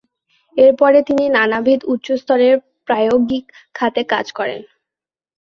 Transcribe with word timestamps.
এরপরে 0.57 0.99
তিনি 1.07 1.23
নানাবিধ 1.37 1.79
উচ্চস্তরের 1.93 2.55
প্রায়োগিক 2.87 3.45
খাতে 3.75 4.01
কাজ 4.13 4.25
করেন। 4.31 4.61